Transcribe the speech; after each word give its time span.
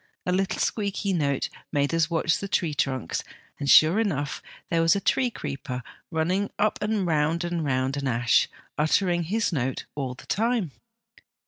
A 0.25 0.31
little 0.31 0.57
squeaky 0.59 1.13
note 1.13 1.47
made 1.71 1.93
us 1.93 2.09
watch 2.09 2.39
the 2.39 2.47
tree 2.47 2.73
trunks, 2.73 3.23
and, 3.59 3.69
sure 3.69 3.99
enough, 3.99 4.41
there 4.71 4.81
was 4.81 4.95
a 4.95 4.99
tree 4.99 5.29
creeper 5.29 5.83
running 6.09 6.49
up 6.57 6.81
and 6.81 7.05
round 7.05 7.43
and 7.43 7.63
round 7.63 7.95
an 7.97 8.07
ash, 8.07 8.49
uttering 8.79 9.21
his 9.25 9.53
note 9.53 9.85
all 9.93 10.15
the 10.15 10.25
time. 10.25 10.71